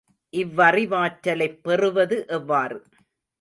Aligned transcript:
இவ்வறிவாற்றலைப் 0.33 1.59
பெறுவது 1.61 2.25
எவ்வாறு? 2.27 2.79